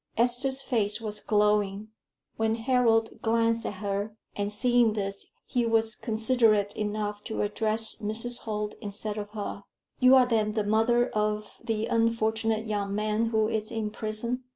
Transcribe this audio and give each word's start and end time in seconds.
Esther's 0.17 0.63
face 0.63 0.99
was 0.99 1.19
glowing, 1.19 1.89
when 2.35 2.55
Harold 2.55 3.11
glanced 3.21 3.67
at 3.67 3.75
her; 3.85 4.17
and 4.35 4.51
seeing 4.51 4.93
this, 4.93 5.27
he 5.45 5.63
was 5.63 5.93
considerate 5.93 6.75
enough 6.75 7.23
to 7.23 7.43
address 7.43 7.97
Mrs. 7.97 8.39
Holt 8.39 8.73
instead 8.81 9.19
of 9.19 9.29
her. 9.33 9.61
"You 9.99 10.15
are 10.15 10.25
then 10.25 10.53
the 10.53 10.63
mother 10.63 11.09
of 11.09 11.61
the 11.63 11.85
unfortunate 11.85 12.65
young 12.65 12.95
man 12.95 13.27
who 13.27 13.47
is 13.47 13.69
in 13.71 13.91
prison?" 13.91 14.43